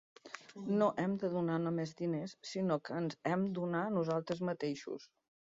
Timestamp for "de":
1.23-1.29